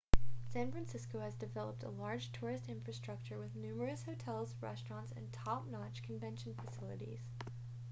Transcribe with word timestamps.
san 0.51 0.71
francisco 0.71 1.19
has 1.19 1.35
developed 1.35 1.83
a 1.83 1.87
large 1.91 2.31
tourist 2.31 2.67
infrastructure 2.67 3.37
with 3.37 3.55
numerous 3.55 4.01
hotels 4.05 4.55
restaurants 4.59 5.13
and 5.15 5.31
top-notch 5.31 6.01
convention 6.01 6.55
facilities 6.55 7.19